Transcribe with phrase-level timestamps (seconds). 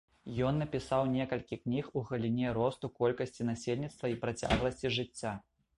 [0.45, 5.39] Ён напісаў некалькі кніг у галіне росту колькасці насельніцтва і працягласці жыцця.